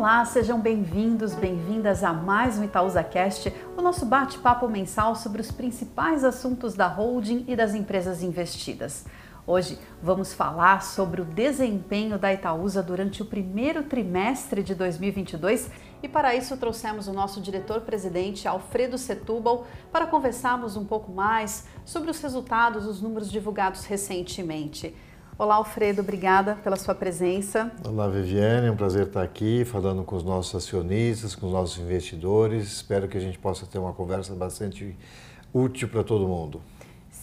[0.00, 5.52] Olá, sejam bem-vindos, bem-vindas a mais um Itaúsa Cast, o nosso bate-papo mensal sobre os
[5.52, 9.04] principais assuntos da holding e das empresas investidas.
[9.46, 15.70] Hoje vamos falar sobre o desempenho da Itaúsa durante o primeiro trimestre de 2022
[16.02, 22.10] e para isso trouxemos o nosso diretor-presidente Alfredo Setúbal para conversarmos um pouco mais sobre
[22.10, 24.96] os resultados, os números divulgados recentemente.
[25.40, 27.72] Olá, Alfredo, obrigada pela sua presença.
[27.82, 31.78] Olá, Viviane, é um prazer estar aqui falando com os nossos acionistas, com os nossos
[31.78, 32.70] investidores.
[32.70, 34.94] Espero que a gente possa ter uma conversa bastante
[35.50, 36.60] útil para todo mundo.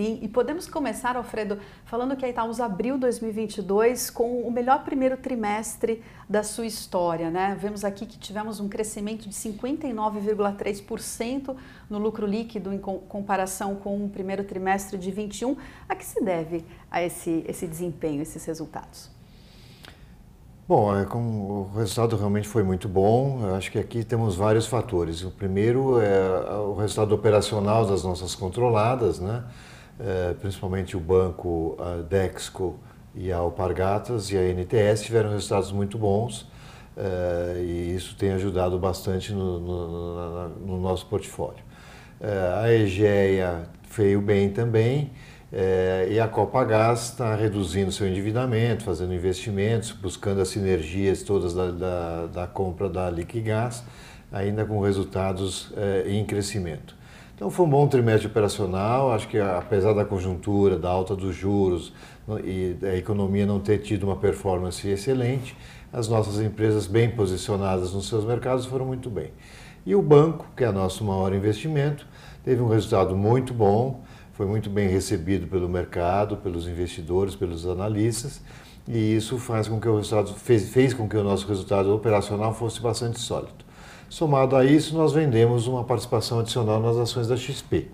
[0.00, 5.18] Sim, e podemos começar, Alfredo, falando que a Itaúsa abriu 2022 com o melhor primeiro
[5.18, 7.54] trimestre da sua história, né?
[7.60, 11.54] Vemos aqui que tivemos um crescimento de 59,3%
[11.90, 15.54] no lucro líquido em comparação com o primeiro trimestre de 21.
[15.86, 19.10] A que se deve a esse, esse desempenho, esses resultados?
[20.66, 23.40] Bom, é, o resultado realmente foi muito bom.
[23.42, 25.22] Eu acho que aqui temos vários fatores.
[25.22, 29.44] O primeiro é o resultado operacional das nossas controladas, né?
[30.02, 32.78] É, principalmente o banco a Dexco
[33.14, 36.48] e a Alpargatas e a NTS tiveram resultados muito bons
[36.96, 41.62] é, e isso tem ajudado bastante no, no, no nosso portfólio.
[42.18, 45.10] É, a Egeia veio bem também
[46.08, 52.26] e a Copagás está reduzindo seu endividamento, fazendo investimentos, buscando as sinergias todas da, da,
[52.26, 53.82] da compra da Liquigás,
[54.30, 55.74] ainda com resultados
[56.06, 56.99] em crescimento.
[57.40, 61.90] Então foi um bom trimestre operacional, acho que apesar da conjuntura, da alta dos juros
[62.44, 65.56] e da economia não ter tido uma performance excelente,
[65.90, 69.30] as nossas empresas bem posicionadas nos seus mercados foram muito bem.
[69.86, 72.06] E o banco, que é nosso maior investimento,
[72.44, 74.02] teve um resultado muito bom,
[74.34, 78.42] foi muito bem recebido pelo mercado, pelos investidores, pelos analistas,
[78.86, 82.52] e isso faz com que o resultado fez, fez com que o nosso resultado operacional
[82.52, 83.69] fosse bastante sólido.
[84.10, 87.86] Somado a isso, nós vendemos uma participação adicional nas ações da XP.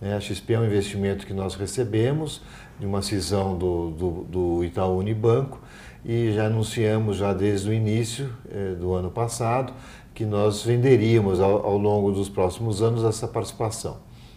[0.00, 0.14] Né?
[0.14, 2.40] A XP é um investimento que nós recebemos
[2.78, 5.60] de uma cisão do, do, do Itaú Unibanco
[6.04, 9.72] e já anunciamos já desde o início eh, do ano passado
[10.14, 13.96] que nós venderíamos ao, ao, longo dos próximos anos essa participação.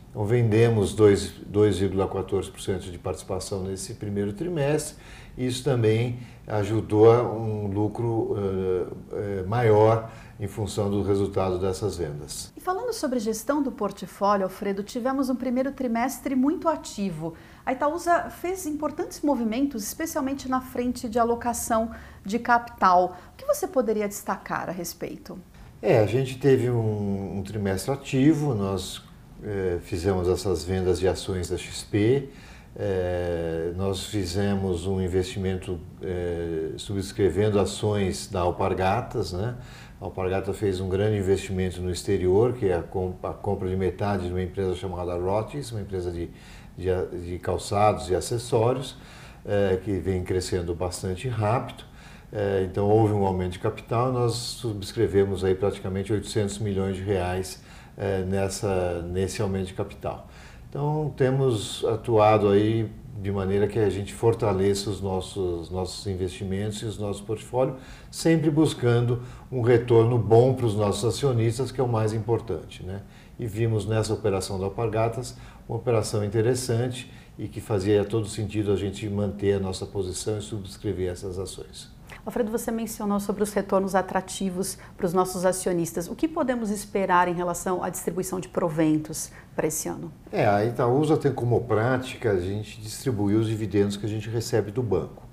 [0.10, 4.98] Então vendemos 2,14% de participação nesse primeiro trimestre.
[5.38, 12.52] Isso também ajudou a um lucro uh, maior em função do resultado dessas vendas.
[12.58, 17.36] E falando sobre gestão do portfólio, Alfredo, tivemos um primeiro trimestre muito ativo.
[17.66, 21.92] A Itaúsa fez importantes movimentos, especialmente na frente de alocação
[22.26, 23.16] de capital.
[23.34, 25.38] O que você poderia destacar a respeito?
[25.82, 29.02] É, a gente teve um, um trimestre ativo, nós
[29.44, 32.30] é, fizemos essas vendas de ações da XP,
[32.76, 39.56] é, nós fizemos um investimento é, subscrevendo ações da Alpargatas, né?
[40.00, 43.76] A Alpargata fez um grande investimento no exterior, que é a, comp a compra de
[43.76, 46.30] metade de uma empresa chamada Rotis, uma empresa de,
[46.78, 46.88] de,
[47.26, 48.96] de calçados e acessórios,
[49.84, 51.84] que vem crescendo bastante rápido.
[52.64, 57.62] Então houve um aumento de capital, nós subscrevemos aí praticamente 800 milhões de reais
[58.00, 60.28] é, nessa, nesse aumento de capital.
[60.70, 62.90] Então temos atuado aí
[63.22, 67.78] de maneira que a gente fortaleça os nossos, nossos investimentos e os nossos portfólios,
[68.10, 69.22] sempre buscando
[69.52, 72.82] um retorno bom para os nossos acionistas, que é o mais importante.
[72.82, 73.02] Né?
[73.38, 75.36] E vimos nessa operação da Alpargatas
[75.68, 80.42] uma operação interessante e que fazia todo sentido a gente manter a nossa posição e
[80.42, 81.99] subscrever essas ações.
[82.30, 86.08] Alfredo, você mencionou sobre os retornos atrativos para os nossos acionistas.
[86.08, 90.12] O que podemos esperar em relação à distribuição de proventos para esse ano?
[90.32, 94.70] É, a Itaúsa tem como prática a gente distribuir os dividendos que a gente recebe
[94.70, 95.24] do banco.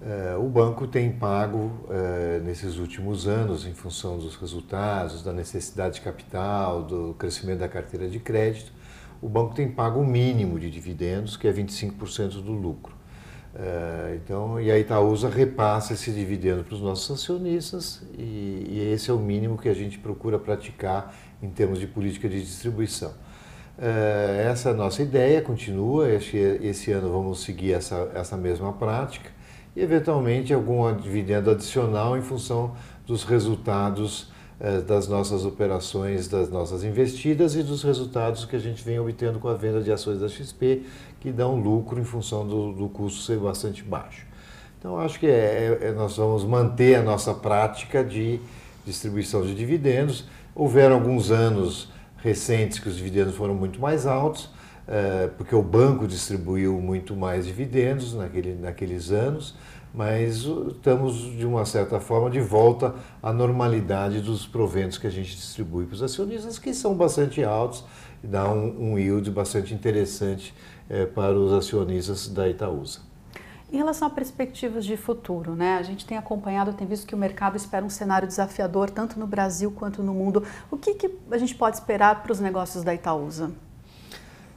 [0.00, 5.96] É, o banco tem pago é, nesses últimos anos, em função dos resultados, da necessidade
[5.96, 8.72] de capital, do crescimento da carteira de crédito,
[9.20, 12.97] o banco tem pago o mínimo de dividendos, que é 25% do lucro.
[13.60, 19.10] É, então, e a Itaúsa repassa esse dividendo para os nossos acionistas e, e, esse
[19.10, 21.12] é o mínimo que a gente procura praticar
[21.42, 23.12] em termos de política de distribuição.
[23.76, 28.72] É, essa é a nossa ideia, continua, este, esse ano vamos seguir essa, essa mesma
[28.72, 29.28] prática
[29.74, 34.30] e eventualmente algum dividendo adicional em função dos resultados
[34.86, 39.48] das nossas operações, das nossas investidas e dos resultados que a gente vem obtendo com
[39.48, 40.82] a venda de ações da XP,
[41.20, 44.26] que dão lucro em função do, do custo ser bastante baixo.
[44.78, 48.40] Então, acho que é, é, nós vamos manter a nossa prática de
[48.86, 50.24] distribuição de dividendos.
[50.54, 51.88] Houveram alguns anos
[52.18, 54.57] recentes que os dividendos foram muito mais altos, é,
[55.36, 59.54] porque o banco distribuiu muito mais dividendos naquele, naqueles anos,
[59.92, 65.34] mas estamos, de uma certa forma, de volta à normalidade dos proventos que a gente
[65.34, 67.84] distribui para os acionistas, que são bastante altos
[68.22, 70.54] e dá um, yield bastante interessante
[70.88, 73.00] é, para os acionistas da Itaúsa.
[73.70, 75.76] Em relação a perspectivas de futuro, né?
[75.76, 79.26] A gente tem acompanhado, tem visto que o mercado espera um cenário desafiador tanto no
[79.26, 80.42] Brasil quanto no mundo.
[80.70, 83.52] O que, que a gente pode esperar para os negócios da Itaúsa?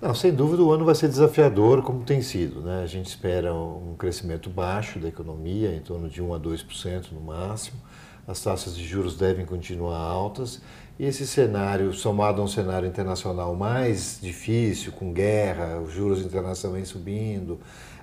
[0.02, 2.62] Não, sem dúvida o ano vai ser desafiador, como tem sido.
[2.62, 2.82] Né?
[2.82, 7.22] A gente espera um crescimento baixo da economia, em torno de 1 a 2% no
[7.22, 7.80] máximo.
[8.28, 10.60] As taxas de juros devem continuar altas.
[10.98, 16.88] E esse cenário, somado a um cenário internacional mais difícil, com guerra, os juros internacionais
[16.88, 17.60] subindo,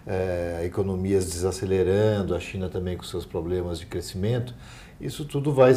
[0.07, 4.55] é, economias desacelerando, a China também com seus problemas de crescimento,
[5.01, 5.75] isso tudo vai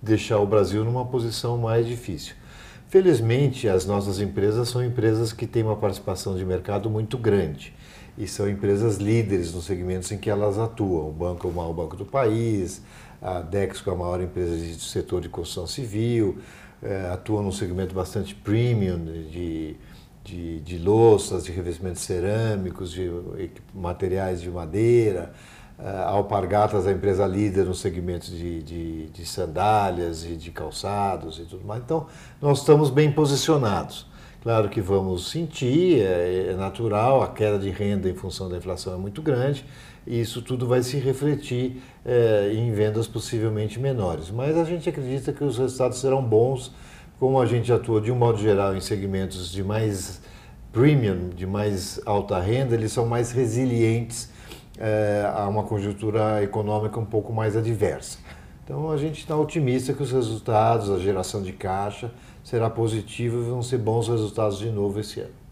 [0.00, 2.34] deixar o Brasil numa posição mais difícil.
[2.94, 7.74] Felizmente, as nossas empresas são empresas que têm uma participação de mercado muito grande
[8.16, 11.08] e são empresas líderes nos segmentos em que elas atuam.
[11.08, 12.82] O banco é o maior banco do país,
[13.20, 16.38] a Dexco é a maior empresa do setor de construção civil,
[16.80, 19.76] é, atua num segmento bastante premium de
[20.24, 23.10] de, de louças, de revestimentos cerâmicos, de
[23.74, 25.34] materiais de madeira.
[25.78, 31.42] A Alpargatas, a empresa líder no segmento de, de, de, sandálias e de calçados e
[31.42, 31.82] tudo mais.
[31.82, 32.06] Então,
[32.40, 34.06] nós estamos bem posicionados.
[34.42, 38.94] Claro que vamos sentir, é, é natural, a queda de renda em função da inflação
[38.94, 39.64] é muito grande
[40.06, 44.30] e isso tudo vai se refletir é, em vendas possivelmente menores.
[44.30, 46.72] Mas a gente acredita que os resultados serão bons
[47.18, 50.20] como a gente atua de um modo geral em segmentos de mais
[50.72, 54.28] premium, de mais alta renda, eles são mais resilientes
[54.78, 58.18] é, a uma conjuntura econômica um pouco mais adversa.
[58.64, 62.10] Então a gente está otimista que os resultados, a geração de caixa
[62.42, 65.44] será positiva e vão ser bons resultados de novo esse ano.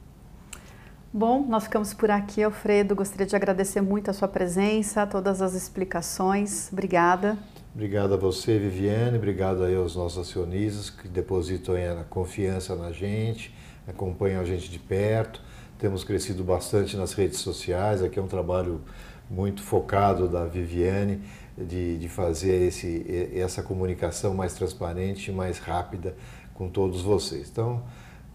[1.15, 2.95] Bom, nós ficamos por aqui, Alfredo.
[2.95, 6.73] Gostaria de agradecer muito a sua presença, todas as explicações.
[6.73, 7.37] Obrigada.
[7.75, 13.55] Obrigado a você, Viviane, obrigado aí aos nossos acionistas que depositam a confiança na gente,
[13.87, 15.41] acompanham a gente de perto.
[15.79, 18.83] Temos crescido bastante nas redes sociais, aqui é um trabalho
[19.33, 21.23] muito focado da Viviane
[21.57, 26.15] de, de fazer esse, essa comunicação mais transparente mais rápida
[26.55, 27.49] com todos vocês.
[27.51, 27.83] Então,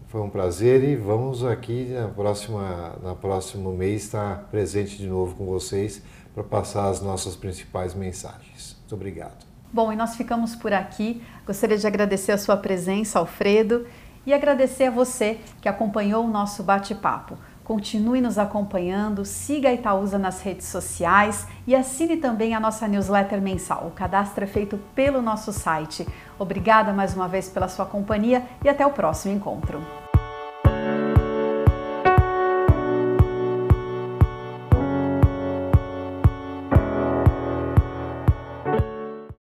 [0.08, 5.34] foi um prazer e vamos aqui na próxima, na próximo mês estar presente de novo
[5.36, 6.02] com vocês
[6.34, 8.76] para passar as nossas principais mensagens.
[8.80, 9.46] Muito obrigado.
[9.72, 11.22] Bom, e nós ficamos por aqui.
[11.46, 13.86] Gostaria de agradecer a sua presença, Alfredo,
[14.24, 17.36] e agradecer a você que acompanhou o nosso bate-papo.
[17.68, 23.42] Continue nos acompanhando, siga a Itaúsa nas redes sociais e assine também a nossa newsletter
[23.42, 23.88] mensal.
[23.88, 26.08] O cadastro é feito pelo nosso site.
[26.38, 29.82] Obrigada mais uma vez pela sua companhia e até o próximo encontro.